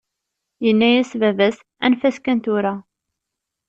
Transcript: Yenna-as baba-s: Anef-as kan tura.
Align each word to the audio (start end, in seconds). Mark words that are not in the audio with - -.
Yenna-as 0.65 1.11
baba-s: 1.21 1.57
Anef-as 1.83 2.17
kan 2.19 2.39
tura. 2.43 2.73